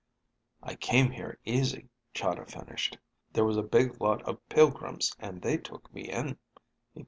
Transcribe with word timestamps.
"I 0.63 0.73
came 0.73 1.11
here 1.11 1.37
easy," 1.45 1.87
Chahda 2.15 2.47
finished. 2.47 2.97
"There 3.33 3.45
was 3.45 3.55
a 3.57 3.61
big 3.61 4.01
lot 4.01 4.23
of 4.23 4.39
pilgrims 4.49 5.13
and 5.19 5.43
they 5.43 5.57
took 5.59 5.93
me 5.93 6.09
in." 6.09 6.39